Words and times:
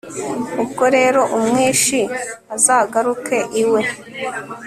ubwo 0.63 0.83
rero 0.95 1.21
umwishi 1.37 1.99
azagaruke 2.55 3.37
iwe 3.61 3.81